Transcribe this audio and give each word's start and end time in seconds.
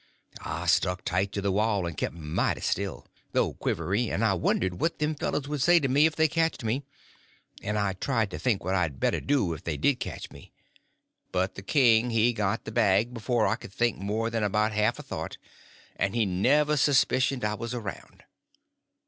I 0.43 0.65
stuck 0.65 1.05
tight 1.05 1.31
to 1.33 1.41
the 1.41 1.51
wall 1.51 1.85
and 1.85 1.95
kept 1.95 2.15
mighty 2.15 2.61
still, 2.61 3.05
though 3.33 3.53
quivery; 3.53 4.09
and 4.09 4.25
I 4.25 4.33
wondered 4.33 4.81
what 4.81 4.97
them 4.97 5.13
fellows 5.13 5.47
would 5.47 5.61
say 5.61 5.79
to 5.79 5.87
me 5.87 6.07
if 6.07 6.15
they 6.15 6.27
catched 6.27 6.63
me; 6.63 6.81
and 7.61 7.77
I 7.77 7.93
tried 7.93 8.31
to 8.31 8.39
think 8.39 8.63
what 8.63 8.73
I'd 8.73 8.99
better 8.99 9.19
do 9.21 9.53
if 9.53 9.63
they 9.63 9.77
did 9.77 9.99
catch 9.99 10.31
me. 10.31 10.53
But 11.31 11.53
the 11.53 11.61
king 11.61 12.09
he 12.09 12.33
got 12.33 12.65
the 12.65 12.71
bag 12.71 13.13
before 13.13 13.45
I 13.45 13.55
could 13.57 13.71
think 13.73 13.99
more 13.99 14.31
than 14.31 14.41
about 14.43 14.71
a 14.71 14.73
half 14.73 14.97
a 14.97 15.03
thought, 15.03 15.37
and 15.97 16.15
he 16.15 16.25
never 16.25 16.77
suspicioned 16.77 17.45
I 17.45 17.53
was 17.53 17.75
around. 17.75 18.23